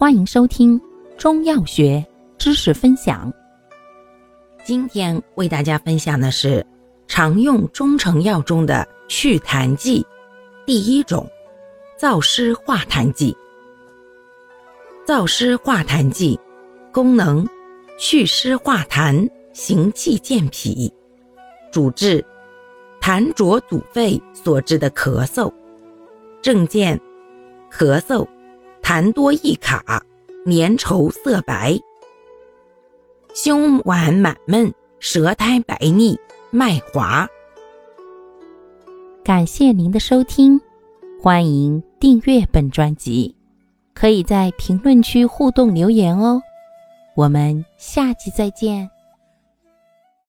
[0.00, 0.80] 欢迎收听
[1.16, 2.06] 中药学
[2.38, 3.32] 知识分享。
[4.64, 6.64] 今天为大家分享的是
[7.08, 10.06] 常用中成药中的祛痰剂，
[10.64, 11.28] 第一种
[11.98, 13.36] 燥湿化痰剂。
[15.04, 16.38] 燥湿化痰剂
[16.92, 17.44] 功能
[17.98, 20.94] 祛湿化痰，行气健脾，
[21.72, 22.24] 主治
[23.00, 25.52] 痰浊阻肺所致的咳嗽。
[26.40, 26.96] 症见
[27.68, 28.24] 咳嗽。
[28.88, 30.02] 痰多易卡，
[30.46, 31.78] 粘稠色白，
[33.34, 36.18] 胸脘满闷，舌苔白腻，
[36.50, 37.28] 脉滑。
[39.22, 40.58] 感谢您的收听，
[41.20, 43.36] 欢迎订阅本专辑，
[43.92, 46.40] 可以在评论区互动留言哦。
[47.14, 48.88] 我们下期再见。